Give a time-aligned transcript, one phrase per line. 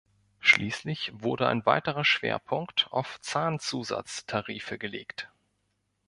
[0.39, 5.29] Schließlich wurde ein weiterer Schwerpunkt auf Zahnzusatz-Tarife gelegt.